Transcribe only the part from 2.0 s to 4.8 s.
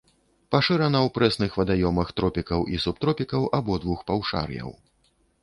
тропікаў і субтропікаў абодвух паўшар'яў.